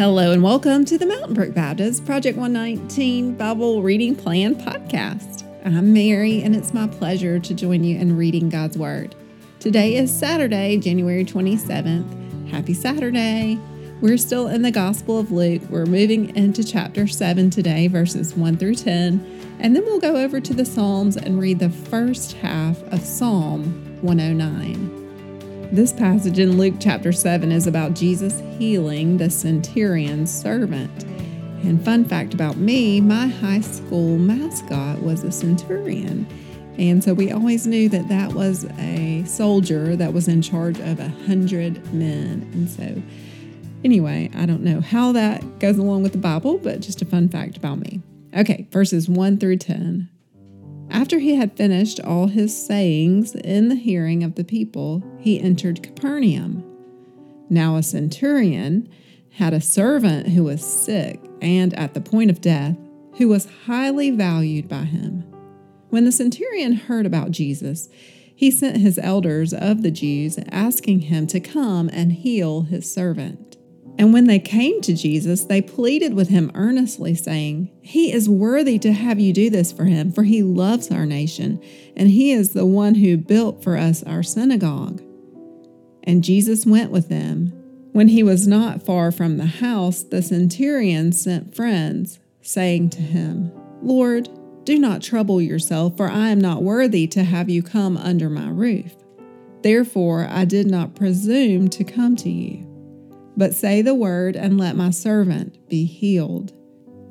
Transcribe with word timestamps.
Hello 0.00 0.32
and 0.32 0.42
welcome 0.42 0.86
to 0.86 0.96
the 0.96 1.04
Mountain 1.04 1.34
Brook 1.34 1.52
Baptist 1.52 2.06
Project 2.06 2.38
119 2.38 3.34
Bible 3.34 3.82
Reading 3.82 4.16
Plan 4.16 4.54
podcast. 4.54 5.44
I'm 5.62 5.92
Mary 5.92 6.40
and 6.40 6.56
it's 6.56 6.72
my 6.72 6.86
pleasure 6.86 7.38
to 7.38 7.52
join 7.52 7.84
you 7.84 7.98
in 7.98 8.16
reading 8.16 8.48
God's 8.48 8.78
Word. 8.78 9.14
Today 9.58 9.96
is 9.96 10.10
Saturday, 10.10 10.78
January 10.78 11.22
27th. 11.22 12.48
Happy 12.48 12.72
Saturday! 12.72 13.60
We're 14.00 14.16
still 14.16 14.48
in 14.48 14.62
the 14.62 14.70
Gospel 14.70 15.18
of 15.18 15.32
Luke. 15.32 15.60
We're 15.68 15.84
moving 15.84 16.34
into 16.34 16.64
chapter 16.64 17.06
7 17.06 17.50
today, 17.50 17.86
verses 17.86 18.34
1 18.34 18.56
through 18.56 18.76
10, 18.76 19.58
and 19.60 19.76
then 19.76 19.84
we'll 19.84 20.00
go 20.00 20.16
over 20.16 20.40
to 20.40 20.54
the 20.54 20.64
Psalms 20.64 21.18
and 21.18 21.38
read 21.38 21.58
the 21.58 21.68
first 21.68 22.32
half 22.38 22.82
of 22.84 23.04
Psalm 23.04 23.98
109. 24.00 24.99
This 25.72 25.92
passage 25.92 26.40
in 26.40 26.58
Luke 26.58 26.74
chapter 26.80 27.12
7 27.12 27.52
is 27.52 27.68
about 27.68 27.94
Jesus 27.94 28.42
healing 28.58 29.18
the 29.18 29.30
centurion's 29.30 30.28
servant. 30.28 31.04
And 31.62 31.84
fun 31.84 32.04
fact 32.04 32.34
about 32.34 32.56
me, 32.56 33.00
my 33.00 33.28
high 33.28 33.60
school 33.60 34.18
mascot 34.18 35.00
was 35.00 35.22
a 35.22 35.30
centurion. 35.30 36.26
And 36.76 37.04
so 37.04 37.14
we 37.14 37.30
always 37.30 37.68
knew 37.68 37.88
that 37.88 38.08
that 38.08 38.32
was 38.32 38.64
a 38.80 39.22
soldier 39.26 39.94
that 39.94 40.12
was 40.12 40.26
in 40.26 40.42
charge 40.42 40.80
of 40.80 40.98
a 40.98 41.08
hundred 41.08 41.94
men. 41.94 42.50
And 42.52 42.68
so, 42.68 43.00
anyway, 43.84 44.28
I 44.34 44.46
don't 44.46 44.64
know 44.64 44.80
how 44.80 45.12
that 45.12 45.60
goes 45.60 45.78
along 45.78 46.02
with 46.02 46.10
the 46.10 46.18
Bible, 46.18 46.58
but 46.58 46.80
just 46.80 47.00
a 47.00 47.04
fun 47.04 47.28
fact 47.28 47.56
about 47.56 47.78
me. 47.78 48.00
Okay, 48.36 48.66
verses 48.72 49.08
1 49.08 49.38
through 49.38 49.58
10. 49.58 50.08
After 50.90 51.20
he 51.20 51.36
had 51.36 51.56
finished 51.56 52.00
all 52.00 52.26
his 52.26 52.56
sayings 52.56 53.34
in 53.34 53.68
the 53.68 53.76
hearing 53.76 54.24
of 54.24 54.34
the 54.34 54.44
people, 54.44 55.02
he 55.20 55.40
entered 55.40 55.82
Capernaum. 55.82 56.64
Now 57.48 57.76
a 57.76 57.82
centurion 57.82 58.88
had 59.34 59.54
a 59.54 59.60
servant 59.60 60.28
who 60.28 60.44
was 60.44 60.64
sick 60.64 61.20
and 61.40 61.72
at 61.74 61.94
the 61.94 62.00
point 62.00 62.30
of 62.30 62.40
death, 62.40 62.76
who 63.16 63.28
was 63.28 63.48
highly 63.66 64.10
valued 64.10 64.68
by 64.68 64.84
him. 64.84 65.22
When 65.90 66.04
the 66.04 66.12
centurion 66.12 66.72
heard 66.72 67.06
about 67.06 67.30
Jesus, 67.30 67.88
he 68.34 68.50
sent 68.50 68.78
his 68.78 68.98
elders 68.98 69.52
of 69.52 69.82
the 69.82 69.90
Jews 69.90 70.38
asking 70.50 71.00
him 71.02 71.26
to 71.28 71.40
come 71.40 71.88
and 71.92 72.12
heal 72.12 72.62
his 72.62 72.90
servant. 72.90 73.49
And 74.00 74.14
when 74.14 74.28
they 74.28 74.38
came 74.38 74.80
to 74.80 74.94
Jesus, 74.94 75.44
they 75.44 75.60
pleaded 75.60 76.14
with 76.14 76.30
him 76.30 76.50
earnestly, 76.54 77.14
saying, 77.14 77.70
He 77.82 78.10
is 78.10 78.30
worthy 78.30 78.78
to 78.78 78.94
have 78.94 79.20
you 79.20 79.30
do 79.30 79.50
this 79.50 79.72
for 79.72 79.84
him, 79.84 80.10
for 80.10 80.22
he 80.22 80.42
loves 80.42 80.90
our 80.90 81.04
nation, 81.04 81.62
and 81.94 82.08
he 82.08 82.32
is 82.32 82.54
the 82.54 82.64
one 82.64 82.94
who 82.94 83.18
built 83.18 83.62
for 83.62 83.76
us 83.76 84.02
our 84.04 84.22
synagogue. 84.22 85.02
And 86.02 86.24
Jesus 86.24 86.64
went 86.64 86.90
with 86.90 87.10
them. 87.10 87.48
When 87.92 88.08
he 88.08 88.22
was 88.22 88.48
not 88.48 88.82
far 88.82 89.12
from 89.12 89.36
the 89.36 89.44
house, 89.44 90.02
the 90.02 90.22
centurion 90.22 91.12
sent 91.12 91.54
friends, 91.54 92.20
saying 92.40 92.88
to 92.90 93.02
him, 93.02 93.52
Lord, 93.82 94.30
do 94.64 94.78
not 94.78 95.02
trouble 95.02 95.42
yourself, 95.42 95.98
for 95.98 96.08
I 96.08 96.30
am 96.30 96.40
not 96.40 96.62
worthy 96.62 97.06
to 97.08 97.22
have 97.22 97.50
you 97.50 97.62
come 97.62 97.98
under 97.98 98.30
my 98.30 98.48
roof. 98.48 98.96
Therefore 99.62 100.26
I 100.30 100.46
did 100.46 100.70
not 100.70 100.94
presume 100.94 101.68
to 101.68 101.84
come 101.84 102.16
to 102.16 102.30
you. 102.30 102.69
But 103.36 103.54
say 103.54 103.82
the 103.82 103.94
word, 103.94 104.36
and 104.36 104.58
let 104.58 104.76
my 104.76 104.90
servant 104.90 105.68
be 105.68 105.84
healed. 105.84 106.52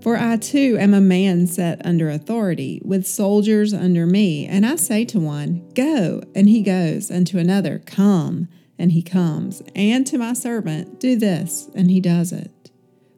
For 0.01 0.17
I 0.17 0.37
too 0.37 0.77
am 0.79 0.93
a 0.93 1.01
man 1.01 1.45
set 1.47 1.85
under 1.85 2.09
authority, 2.09 2.81
with 2.85 3.05
soldiers 3.05 3.73
under 3.73 4.05
me. 4.05 4.45
And 4.45 4.65
I 4.65 4.75
say 4.75 5.05
to 5.05 5.19
one, 5.19 5.67
Go, 5.73 6.21
and 6.33 6.47
he 6.47 6.61
goes, 6.61 7.09
and 7.09 7.27
to 7.27 7.39
another, 7.39 7.79
Come, 7.85 8.47
and 8.77 8.93
he 8.93 9.01
comes. 9.01 9.61
And 9.75 10.07
to 10.07 10.17
my 10.17 10.33
servant, 10.33 10.99
Do 10.99 11.17
this, 11.17 11.69
and 11.75 11.91
he 11.91 11.99
does 11.99 12.31
it. 12.31 12.71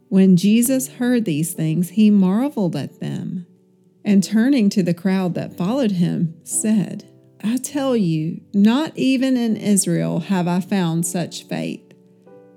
When 0.09 0.35
Jesus 0.35 0.95
heard 0.95 1.25
these 1.25 1.53
things, 1.53 1.89
he 1.89 2.09
marveled 2.09 2.75
at 2.75 2.99
them. 2.99 3.45
And 4.03 4.23
turning 4.23 4.69
to 4.71 4.81
the 4.81 4.95
crowd 4.95 5.35
that 5.35 5.55
followed 5.55 5.91
him, 5.91 6.35
said, 6.43 7.07
I 7.43 7.57
tell 7.57 7.95
you, 7.95 8.41
not 8.53 8.91
even 8.97 9.37
in 9.37 9.55
Israel 9.55 10.19
have 10.19 10.47
I 10.47 10.59
found 10.59 11.05
such 11.05 11.43
faith. 11.43 11.90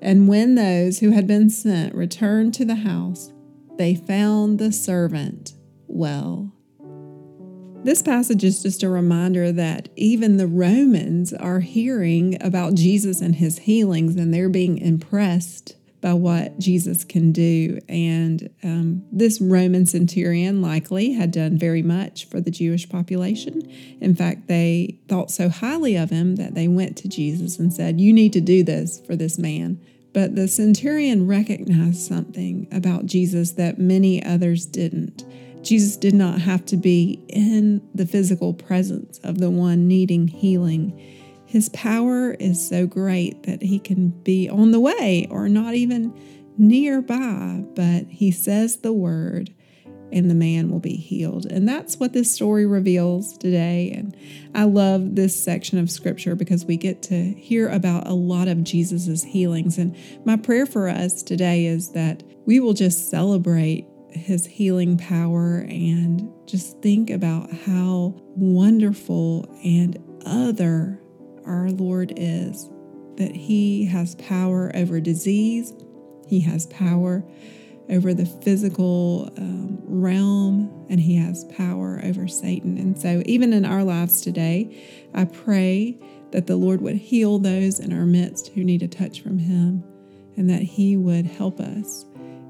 And 0.04 0.28
when 0.28 0.54
those 0.54 0.98
who 0.98 1.12
had 1.12 1.26
been 1.26 1.48
sent 1.48 1.94
returned 1.94 2.52
to 2.54 2.66
the 2.66 2.74
house, 2.74 3.32
they 3.78 3.94
found 3.94 4.58
the 4.58 4.70
servant 4.70 5.54
well. 5.86 6.52
This 7.84 8.02
passage 8.02 8.44
is 8.44 8.62
just 8.62 8.82
a 8.82 8.90
reminder 8.90 9.50
that 9.50 9.88
even 9.96 10.36
the 10.36 10.46
Romans 10.46 11.32
are 11.32 11.60
hearing 11.60 12.36
about 12.42 12.74
Jesus 12.74 13.22
and 13.22 13.36
his 13.36 13.60
healings, 13.60 14.16
and 14.16 14.32
they're 14.32 14.50
being 14.50 14.76
impressed 14.76 15.76
by 16.02 16.12
what 16.12 16.58
Jesus 16.58 17.02
can 17.02 17.32
do. 17.32 17.78
And 17.88 18.50
um, 18.62 19.02
this 19.10 19.40
Roman 19.40 19.86
centurion 19.86 20.60
likely 20.60 21.12
had 21.12 21.30
done 21.30 21.58
very 21.58 21.82
much 21.82 22.26
for 22.26 22.42
the 22.42 22.50
Jewish 22.50 22.86
population. 22.90 23.62
In 24.02 24.14
fact, 24.14 24.48
they 24.48 24.98
thought 25.08 25.30
so 25.30 25.48
highly 25.48 25.96
of 25.96 26.10
him 26.10 26.36
that 26.36 26.54
they 26.54 26.68
went 26.68 26.98
to 26.98 27.08
Jesus 27.08 27.58
and 27.58 27.72
said, 27.72 28.02
You 28.02 28.12
need 28.12 28.34
to 28.34 28.42
do 28.42 28.62
this 28.62 29.00
for 29.06 29.16
this 29.16 29.38
man. 29.38 29.80
But 30.14 30.34
the 30.36 30.48
centurion 30.48 31.26
recognized 31.26 32.00
something 32.00 32.66
about 32.72 33.04
Jesus 33.04 33.52
that 33.52 33.78
many 33.78 34.24
others 34.24 34.64
didn't. 34.64 35.24
Jesus 35.62 35.96
did 35.96 36.14
not 36.14 36.40
have 36.40 36.64
to 36.66 36.76
be 36.78 37.22
in 37.28 37.86
the 37.94 38.06
physical 38.06 38.54
presence 38.54 39.18
of 39.18 39.38
the 39.38 39.50
one 39.50 39.86
needing 39.86 40.28
healing 40.28 40.98
his 41.54 41.68
power 41.68 42.32
is 42.32 42.68
so 42.68 42.84
great 42.84 43.44
that 43.44 43.62
he 43.62 43.78
can 43.78 44.08
be 44.08 44.48
on 44.48 44.72
the 44.72 44.80
way 44.80 45.28
or 45.30 45.48
not 45.48 45.74
even 45.74 46.12
nearby, 46.58 47.64
but 47.76 48.06
he 48.08 48.32
says 48.32 48.78
the 48.78 48.92
word 48.92 49.54
and 50.14 50.30
the 50.30 50.34
man 50.34 50.70
will 50.70 50.78
be 50.78 50.96
healed. 50.96 51.44
And 51.46 51.68
that's 51.68 51.98
what 51.98 52.12
this 52.12 52.32
story 52.32 52.64
reveals 52.64 53.36
today. 53.36 53.90
And 53.90 54.16
I 54.54 54.62
love 54.62 55.16
this 55.16 55.42
section 55.42 55.76
of 55.76 55.90
scripture 55.90 56.36
because 56.36 56.64
we 56.64 56.76
get 56.76 57.02
to 57.04 57.32
hear 57.34 57.68
about 57.68 58.06
a 58.06 58.14
lot 58.14 58.46
of 58.46 58.62
Jesus's 58.62 59.24
healings. 59.24 59.76
And 59.76 59.96
my 60.24 60.36
prayer 60.36 60.66
for 60.66 60.88
us 60.88 61.22
today 61.22 61.66
is 61.66 61.90
that 61.90 62.22
we 62.46 62.60
will 62.60 62.74
just 62.74 63.10
celebrate 63.10 63.86
his 64.10 64.46
healing 64.46 64.96
power 64.96 65.66
and 65.68 66.30
just 66.46 66.80
think 66.80 67.10
about 67.10 67.50
how 67.50 68.14
wonderful 68.36 69.44
and 69.64 69.98
other 70.24 71.00
our 71.44 71.70
Lord 71.70 72.12
is, 72.16 72.70
that 73.16 73.34
He 73.34 73.84
has 73.86 74.14
power 74.14 74.70
over 74.74 75.00
disease, 75.00 75.74
He 76.28 76.38
has 76.40 76.66
power 76.68 77.24
over 77.88 78.14
the 78.14 78.26
physical 78.26 79.32
um, 79.36 79.78
realm, 79.84 80.86
and 80.88 81.00
He 81.00 81.16
has 81.16 81.44
power 81.56 82.00
over 82.04 82.26
Satan. 82.28 82.78
And 82.78 82.98
so, 82.98 83.22
even 83.26 83.52
in 83.52 83.64
our 83.64 83.84
lives 83.84 84.20
today, 84.20 84.84
I 85.14 85.24
pray 85.24 85.98
that 86.32 86.46
the 86.46 86.56
Lord 86.56 86.80
would 86.80 86.96
heal 86.96 87.38
those 87.38 87.80
in 87.80 87.92
our 87.92 88.06
midst 88.06 88.48
who 88.48 88.64
need 88.64 88.82
a 88.82 88.88
touch 88.88 89.20
from 89.20 89.38
Him, 89.38 89.84
and 90.36 90.48
that 90.50 90.62
He 90.62 90.96
would 90.96 91.26
help 91.26 91.60
us 91.60 92.04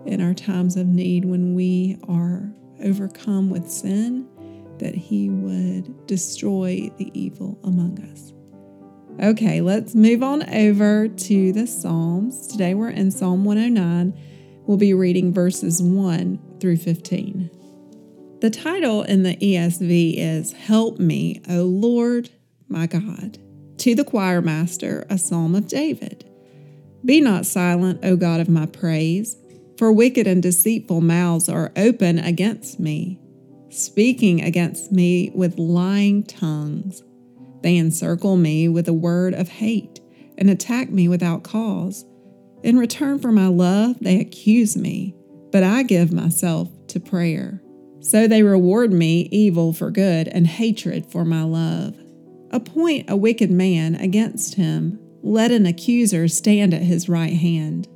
in 0.06 0.20
our 0.20 0.34
times 0.34 0.76
of 0.76 0.86
need 0.86 1.24
when 1.24 1.54
we 1.54 1.98
are 2.08 2.50
overcome 2.82 3.50
with 3.50 3.68
sin, 3.68 4.28
that 4.78 4.94
He 4.94 5.30
would 5.30 6.06
destroy 6.06 6.90
the 6.96 7.10
evil 7.18 7.58
among 7.64 8.00
us. 8.10 8.32
Okay, 9.22 9.60
let's 9.60 9.94
move 9.94 10.24
on 10.24 10.42
over 10.52 11.06
to 11.06 11.52
the 11.52 11.66
Psalms. 11.66 12.48
Today 12.48 12.74
we're 12.74 12.90
in 12.90 13.12
Psalm 13.12 13.44
109. 13.44 14.12
We'll 14.66 14.78
be 14.78 14.94
reading 14.94 15.30
verses 15.30 15.82
1 15.82 16.58
through 16.58 16.78
15. 16.78 17.50
The 18.40 18.48
title 18.48 19.02
in 19.02 19.22
the 19.22 19.36
ESV 19.36 20.14
is 20.16 20.52
Help 20.52 20.98
Me, 20.98 21.42
O 21.50 21.64
Lord, 21.64 22.30
my 22.66 22.86
God. 22.86 23.36
To 23.78 23.94
the 23.94 24.04
choir 24.04 24.40
master, 24.40 25.06
a 25.10 25.18
psalm 25.18 25.54
of 25.54 25.68
David. 25.68 26.24
Be 27.04 27.20
not 27.20 27.44
silent, 27.44 28.00
O 28.02 28.16
God 28.16 28.40
of 28.40 28.48
my 28.48 28.64
praise, 28.64 29.36
for 29.76 29.92
wicked 29.92 30.26
and 30.26 30.42
deceitful 30.42 31.02
mouths 31.02 31.50
are 31.50 31.70
open 31.76 32.18
against 32.18 32.80
me, 32.80 33.20
speaking 33.68 34.40
against 34.40 34.90
me 34.90 35.30
with 35.34 35.58
lying 35.58 36.22
tongues. 36.22 37.02
They 37.62 37.76
encircle 37.76 38.38
me 38.38 38.68
with 38.68 38.88
a 38.88 38.94
word 38.94 39.34
of 39.34 39.48
hate 39.48 40.00
and 40.38 40.48
attack 40.48 40.88
me 40.88 41.06
without 41.06 41.42
cause. 41.42 42.06
In 42.64 42.78
return 42.78 43.18
for 43.18 43.30
my 43.30 43.48
love, 43.48 43.98
they 44.00 44.18
accuse 44.18 44.74
me, 44.74 45.14
but 45.52 45.62
I 45.62 45.82
give 45.82 46.14
myself 46.14 46.70
to 46.88 46.98
prayer. 46.98 47.60
So 48.00 48.26
they 48.26 48.42
reward 48.42 48.90
me 48.90 49.28
evil 49.30 49.74
for 49.74 49.90
good 49.90 50.28
and 50.28 50.46
hatred 50.46 51.04
for 51.04 51.26
my 51.26 51.42
love. 51.42 51.94
Appoint 52.52 53.10
a 53.10 53.16
wicked 53.16 53.50
man 53.50 53.94
against 53.96 54.54
him. 54.54 54.98
Let 55.22 55.50
an 55.50 55.66
accuser 55.66 56.26
stand 56.26 56.72
at 56.72 56.80
his 56.80 57.06
right 57.06 57.34
hand. 57.34 57.86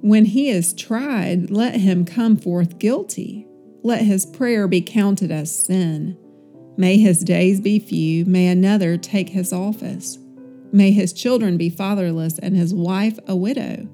When 0.00 0.24
he 0.24 0.48
is 0.48 0.72
tried, 0.72 1.50
let 1.50 1.74
him 1.74 2.06
come 2.06 2.38
forth 2.38 2.78
guilty. 2.78 3.46
Let 3.82 4.00
his 4.00 4.24
prayer 4.24 4.66
be 4.66 4.80
counted 4.80 5.30
as 5.30 5.66
sin. 5.66 6.16
May 6.78 6.96
his 6.96 7.22
days 7.22 7.60
be 7.60 7.78
few, 7.78 8.24
may 8.24 8.46
another 8.46 8.96
take 8.96 9.28
his 9.28 9.52
office. 9.52 10.16
May 10.72 10.92
his 10.92 11.12
children 11.12 11.58
be 11.58 11.68
fatherless 11.68 12.38
and 12.38 12.56
his 12.56 12.72
wife 12.72 13.18
a 13.28 13.36
widow. 13.36 13.90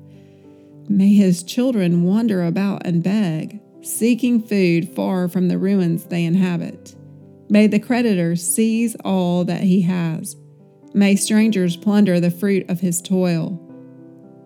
May 0.89 1.15
his 1.15 1.43
children 1.43 2.03
wander 2.03 2.43
about 2.43 2.87
and 2.87 3.03
beg, 3.03 3.61
seeking 3.83 4.43
food 4.43 4.89
far 4.89 5.29
from 5.29 5.49
the 5.49 5.59
ruins 5.59 6.05
they 6.05 6.25
inhabit. 6.25 6.95
May 7.49 7.67
the 7.67 7.81
creditor 7.81 8.37
seize 8.37 8.97
all 9.05 9.45
that 9.45 9.63
he 9.63 9.83
has. 9.83 10.37
May 10.95 11.17
strangers 11.17 11.77
plunder 11.77 12.21
the 12.21 12.31
fruit 12.31 12.69
of 12.69 12.81
his 12.81 13.01
toil. 13.01 13.59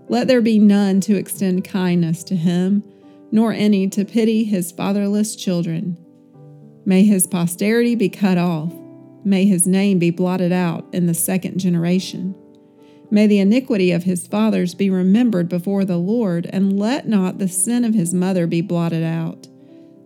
Let 0.08 0.28
there 0.28 0.40
be 0.40 0.58
none 0.58 1.00
to 1.02 1.16
extend 1.16 1.64
kindness 1.64 2.22
to 2.24 2.36
him, 2.36 2.84
nor 3.32 3.52
any 3.52 3.88
to 3.88 4.04
pity 4.04 4.44
his 4.44 4.70
fatherless 4.72 5.34
children. 5.34 5.98
May 6.84 7.04
his 7.04 7.26
posterity 7.26 7.96
be 7.96 8.08
cut 8.08 8.38
off. 8.38 8.72
May 9.24 9.46
his 9.46 9.66
name 9.66 9.98
be 9.98 10.10
blotted 10.10 10.52
out 10.52 10.86
in 10.92 11.06
the 11.06 11.14
second 11.14 11.58
generation. 11.58 12.34
May 13.10 13.26
the 13.26 13.38
iniquity 13.38 13.92
of 13.92 14.04
his 14.04 14.26
fathers 14.26 14.74
be 14.74 14.90
remembered 14.90 15.48
before 15.48 15.84
the 15.84 15.98
Lord, 15.98 16.46
and 16.46 16.78
let 16.78 17.08
not 17.08 17.38
the 17.38 17.48
sin 17.48 17.84
of 17.84 17.94
his 17.94 18.12
mother 18.12 18.46
be 18.46 18.60
blotted 18.60 19.04
out. 19.04 19.46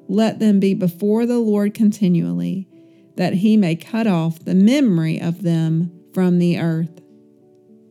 Let 0.08 0.38
them 0.38 0.61
be 0.61 0.75
before 0.75 1.25
the 1.25 1.38
Lord 1.38 1.73
continually, 1.73 2.69
that 3.17 3.35
he 3.35 3.56
may 3.56 3.76
cut 3.76 4.06
off 4.06 4.44
the 4.44 4.55
memory 4.55 5.20
of 5.20 5.43
them 5.43 5.93
from 6.12 6.38
the 6.38 6.58
earth. 6.58 7.00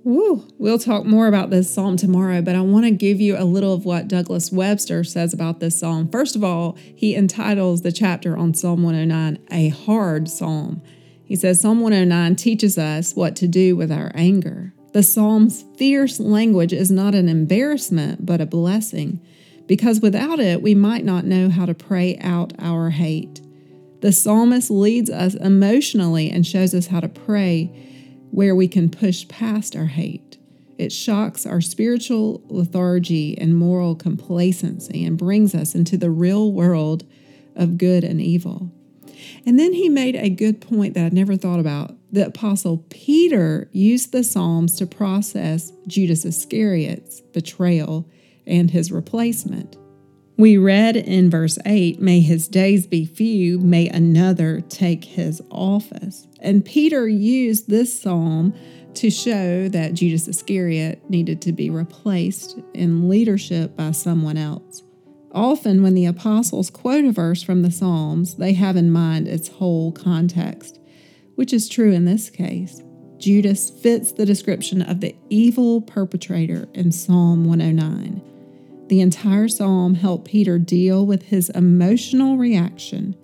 Woo. 0.03 0.47
We'll 0.57 0.79
talk 0.79 1.05
more 1.05 1.27
about 1.27 1.49
this 1.49 1.73
psalm 1.73 1.97
tomorrow, 1.97 2.41
but 2.41 2.55
I 2.55 2.61
want 2.61 2.85
to 2.85 2.91
give 2.91 3.19
you 3.19 3.37
a 3.37 3.43
little 3.43 3.73
of 3.73 3.85
what 3.85 4.07
Douglas 4.07 4.51
Webster 4.51 5.03
says 5.03 5.33
about 5.33 5.59
this 5.59 5.79
psalm. 5.79 6.09
First 6.09 6.35
of 6.35 6.43
all, 6.43 6.77
he 6.95 7.15
entitles 7.15 7.81
the 7.81 7.91
chapter 7.91 8.37
on 8.37 8.53
Psalm 8.53 8.81
109 8.83 9.39
a 9.51 9.69
hard 9.69 10.29
psalm. 10.29 10.81
He 11.23 11.35
says 11.35 11.61
Psalm 11.61 11.79
109 11.81 12.35
teaches 12.37 12.77
us 12.77 13.13
what 13.13 13.35
to 13.35 13.47
do 13.47 13.75
with 13.75 13.91
our 13.91 14.11
anger. 14.15 14.73
The 14.91 15.03
psalm's 15.03 15.63
fierce 15.77 16.19
language 16.19 16.73
is 16.73 16.89
not 16.89 17.13
an 17.13 17.29
embarrassment, 17.29 18.25
but 18.25 18.41
a 18.41 18.45
blessing, 18.45 19.21
because 19.67 19.99
without 20.01 20.39
it, 20.39 20.63
we 20.63 20.73
might 20.73 21.05
not 21.05 21.25
know 21.25 21.49
how 21.49 21.65
to 21.65 21.75
pray 21.75 22.17
out 22.19 22.53
our 22.59 22.89
hate. 22.89 23.41
The 24.01 24.11
psalmist 24.11 24.71
leads 24.71 25.09
us 25.09 25.35
emotionally 25.35 26.31
and 26.31 26.45
shows 26.45 26.73
us 26.73 26.87
how 26.87 27.01
to 27.01 27.09
pray 27.09 27.65
where 28.31 28.55
we 28.55 28.67
can 28.67 28.89
push 28.89 29.27
past 29.27 29.75
our 29.75 29.85
hate. 29.85 30.37
It 30.77 30.91
shocks 30.91 31.45
our 31.45 31.61
spiritual 31.61 32.41
lethargy 32.47 33.37
and 33.37 33.55
moral 33.55 33.95
complacency 33.95 35.03
and 35.05 35.17
brings 35.17 35.53
us 35.53 35.75
into 35.75 35.97
the 35.97 36.09
real 36.09 36.53
world 36.53 37.03
of 37.55 37.77
good 37.77 38.03
and 38.03 38.21
evil. 38.21 38.71
And 39.45 39.59
then 39.59 39.73
he 39.73 39.89
made 39.89 40.15
a 40.15 40.29
good 40.29 40.61
point 40.61 40.93
that 40.93 41.05
I'd 41.05 41.13
never 41.13 41.35
thought 41.35 41.59
about. 41.59 41.95
The 42.11 42.25
Apostle 42.25 42.85
Peter 42.89 43.69
used 43.71 44.11
the 44.11 44.23
Psalms 44.23 44.75
to 44.77 44.87
process 44.87 45.71
Judas 45.85 46.25
Iscariot's 46.25 47.21
betrayal 47.21 48.09
and 48.47 48.71
his 48.71 48.91
replacement. 48.91 49.77
We 50.35 50.57
read 50.57 50.95
in 50.95 51.29
verse 51.29 51.59
8, 51.65 52.01
May 52.01 52.21
his 52.21 52.47
days 52.47 52.87
be 52.87 53.05
few, 53.05 53.59
may 53.59 53.89
another 53.89 54.61
take 54.61 55.03
his 55.03 55.41
office. 55.51 56.27
And 56.39 56.65
Peter 56.65 57.07
used 57.07 57.69
this 57.69 58.01
psalm 58.01 58.55
to 58.95 59.11
show 59.11 59.67
that 59.69 59.93
Judas 59.93 60.27
Iscariot 60.27 61.09
needed 61.09 61.41
to 61.43 61.51
be 61.51 61.69
replaced 61.69 62.57
in 62.73 63.07
leadership 63.07 63.75
by 63.75 63.91
someone 63.91 64.37
else. 64.37 64.81
Often, 65.31 65.83
when 65.83 65.93
the 65.93 66.05
apostles 66.05 66.71
quote 66.71 67.05
a 67.05 67.11
verse 67.11 67.43
from 67.43 67.61
the 67.61 67.69
Psalms, 67.69 68.35
they 68.35 68.53
have 68.53 68.75
in 68.75 68.91
mind 68.91 69.27
its 69.27 69.47
whole 69.47 69.91
context, 69.91 70.78
which 71.39 71.53
is 71.53 71.69
true 71.69 71.93
in 71.93 72.03
this 72.03 72.29
case. 72.29 72.83
Judas 73.17 73.69
fits 73.69 74.11
the 74.11 74.25
description 74.25 74.81
of 74.81 74.99
the 74.99 75.15
evil 75.29 75.79
perpetrator 75.79 76.67
in 76.73 76.91
Psalm 76.91 77.45
109. 77.45 78.21
The 78.89 78.99
entire 78.99 79.47
psalm 79.47 79.95
helped 79.95 80.27
Peter 80.27 80.59
deal 80.59 81.05
with 81.05 81.23
his 81.23 81.49
emotional 81.51 82.35
reaction 82.35 83.15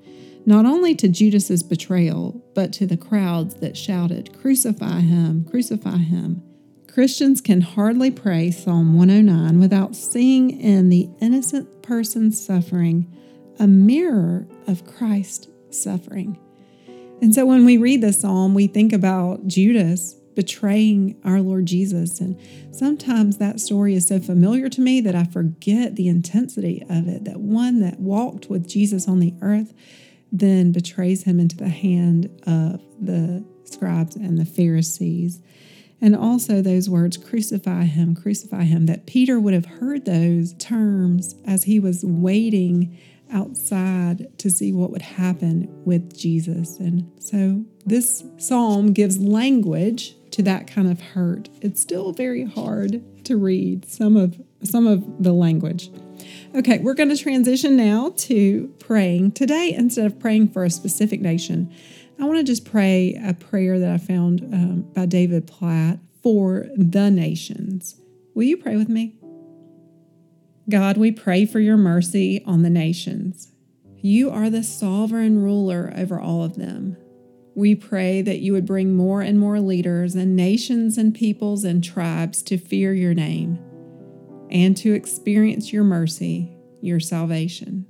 not 0.45 0.65
only 0.65 0.95
to 0.95 1.09
Judas's 1.09 1.61
betrayal, 1.61 2.41
but 2.53 2.71
to 2.73 2.85
the 2.85 2.95
crowds 2.95 3.55
that 3.55 3.75
shouted, 3.75 4.31
Crucify 4.39 5.01
him, 5.01 5.43
crucify 5.43 5.97
him. 5.97 6.41
Christians 6.87 7.41
can 7.41 7.59
hardly 7.59 8.11
pray 8.11 8.49
Psalm 8.49 8.97
109 8.97 9.59
without 9.59 9.93
seeing 9.93 10.61
in 10.61 10.87
the 10.87 11.09
innocent 11.19 11.83
person's 11.83 12.41
suffering 12.41 13.13
a 13.59 13.67
mirror 13.67 14.47
of 14.67 14.87
Christ's 14.87 15.49
suffering. 15.69 16.39
And 17.21 17.33
so 17.33 17.45
when 17.45 17.65
we 17.65 17.77
read 17.77 18.01
the 18.01 18.13
psalm, 18.13 18.53
we 18.53 18.67
think 18.67 18.93
about 18.93 19.47
Judas 19.47 20.15
betraying 20.35 21.19
our 21.23 21.41
Lord 21.41 21.65
Jesus. 21.65 22.19
And 22.19 22.37
sometimes 22.71 23.37
that 23.37 23.59
story 23.59 23.95
is 23.95 24.07
so 24.07 24.19
familiar 24.19 24.69
to 24.69 24.81
me 24.81 25.01
that 25.01 25.15
I 25.15 25.23
forget 25.23 25.95
the 25.95 26.07
intensity 26.07 26.83
of 26.89 27.07
it. 27.07 27.23
That 27.23 27.39
one 27.39 27.79
that 27.79 27.99
walked 27.99 28.49
with 28.49 28.67
Jesus 28.67 29.07
on 29.07 29.19
the 29.19 29.33
earth 29.41 29.73
then 30.31 30.71
betrays 30.71 31.23
him 31.23 31.39
into 31.39 31.55
the 31.55 31.69
hand 31.69 32.25
of 32.45 32.81
the 32.99 33.45
scribes 33.63 34.15
and 34.15 34.37
the 34.37 34.45
Pharisees. 34.45 35.41
And 36.01 36.15
also 36.15 36.61
those 36.61 36.89
words, 36.89 37.15
crucify 37.15 37.85
him, 37.85 38.15
crucify 38.15 38.63
him, 38.63 38.85
that 38.87 39.05
Peter 39.07 39.39
would 39.39 39.53
have 39.53 39.65
heard 39.65 40.03
those 40.05 40.53
terms 40.55 41.35
as 41.45 41.63
he 41.63 41.79
was 41.79 42.03
waiting 42.03 42.97
outside 43.31 44.37
to 44.39 44.49
see 44.49 44.71
what 44.71 44.91
would 44.91 45.01
happen 45.01 45.67
with 45.85 46.17
Jesus. 46.17 46.77
And 46.77 47.11
so 47.19 47.63
this 47.85 48.23
psalm 48.37 48.93
gives 48.93 49.17
language 49.17 50.15
to 50.31 50.43
that 50.43 50.67
kind 50.67 50.89
of 50.91 50.99
hurt. 50.99 51.49
It's 51.61 51.81
still 51.81 52.11
very 52.11 52.43
hard 52.43 53.03
to 53.25 53.37
read 53.37 53.85
some 53.85 54.15
of 54.15 54.41
some 54.63 54.87
of 54.87 55.23
the 55.23 55.33
language. 55.33 55.91
Okay, 56.55 56.79
we're 56.79 56.93
going 56.93 57.09
to 57.09 57.17
transition 57.17 57.75
now 57.75 58.13
to 58.17 58.67
praying. 58.79 59.31
Today, 59.33 59.73
instead 59.73 60.05
of 60.05 60.19
praying 60.19 60.49
for 60.49 60.63
a 60.63 60.69
specific 60.69 61.21
nation, 61.21 61.71
I 62.19 62.23
want 62.25 62.37
to 62.37 62.43
just 62.43 62.65
pray 62.65 63.19
a 63.23 63.33
prayer 63.33 63.79
that 63.79 63.89
I 63.89 63.97
found 63.97 64.41
um, 64.53 64.81
by 64.93 65.05
David 65.05 65.47
Platt 65.47 65.99
for 66.23 66.67
the 66.75 67.11
nations. 67.11 67.99
Will 68.33 68.43
you 68.43 68.57
pray 68.57 68.77
with 68.77 68.89
me? 68.89 69.15
God, 70.67 70.97
we 70.97 71.11
pray 71.11 71.45
for 71.45 71.59
your 71.59 71.77
mercy 71.77 72.43
on 72.43 72.63
the 72.63 72.71
nations. 72.71 73.51
You 74.01 74.31
are 74.31 74.49
the 74.49 74.63
sovereign 74.63 75.43
ruler 75.43 75.93
over 75.95 76.19
all 76.19 76.43
of 76.43 76.55
them. 76.55 76.97
We 77.53 77.75
pray 77.75 78.23
that 78.23 78.39
you 78.39 78.53
would 78.53 78.65
bring 78.65 78.95
more 78.95 79.21
and 79.21 79.39
more 79.39 79.59
leaders 79.59 80.15
and 80.15 80.35
nations 80.35 80.97
and 80.97 81.13
peoples 81.13 81.63
and 81.63 81.83
tribes 81.83 82.41
to 82.43 82.57
fear 82.57 82.95
your 82.95 83.13
name 83.13 83.59
and 84.49 84.75
to 84.77 84.93
experience 84.93 85.71
your 85.71 85.83
mercy, 85.83 86.51
your 86.81 86.99
salvation. 86.99 87.85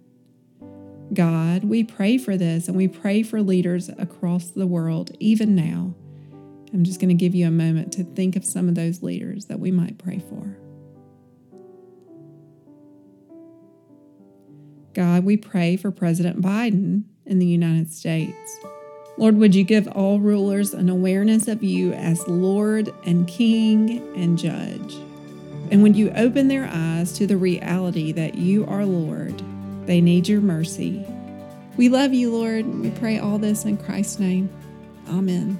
God, 1.13 1.63
we 1.63 1.83
pray 1.83 2.17
for 2.17 2.35
this 2.35 2.67
and 2.67 2.75
we 2.75 2.89
pray 2.89 3.23
for 3.23 3.41
leaders 3.41 3.89
across 3.97 4.49
the 4.49 4.67
world, 4.67 5.11
even 5.21 5.55
now. 5.55 5.95
I'm 6.73 6.83
just 6.83 6.99
going 6.99 7.09
to 7.09 7.15
give 7.15 7.33
you 7.33 7.47
a 7.47 7.51
moment 7.51 7.93
to 7.93 8.03
think 8.03 8.35
of 8.35 8.43
some 8.43 8.67
of 8.67 8.75
those 8.75 9.01
leaders 9.01 9.45
that 9.45 9.61
we 9.61 9.71
might 9.71 9.97
pray 9.97 10.19
for. 10.19 10.57
God, 14.95 15.25
we 15.25 15.35
pray 15.35 15.75
for 15.75 15.91
President 15.91 16.41
Biden 16.41 17.03
in 17.25 17.39
the 17.39 17.45
United 17.45 17.91
States. 17.91 18.59
Lord, 19.17 19.35
would 19.35 19.53
you 19.53 19.65
give 19.65 19.89
all 19.89 20.19
rulers 20.19 20.73
an 20.73 20.89
awareness 20.89 21.49
of 21.49 21.61
you 21.61 21.91
as 21.91 22.25
Lord 22.29 22.93
and 23.05 23.27
King 23.27 23.99
and 24.15 24.37
Judge? 24.37 24.95
And 25.69 25.83
when 25.83 25.95
you 25.95 26.11
open 26.15 26.47
their 26.47 26.69
eyes 26.71 27.11
to 27.13 27.27
the 27.27 27.35
reality 27.35 28.13
that 28.13 28.35
you 28.35 28.65
are 28.67 28.85
Lord, 28.85 29.41
they 29.85 29.99
need 29.99 30.29
your 30.29 30.41
mercy. 30.41 31.05
We 31.75 31.89
love 31.89 32.13
you, 32.13 32.31
Lord. 32.31 32.65
We 32.65 32.89
pray 32.91 33.19
all 33.19 33.37
this 33.37 33.65
in 33.65 33.77
Christ's 33.77 34.19
name. 34.19 34.49
Amen. 35.09 35.59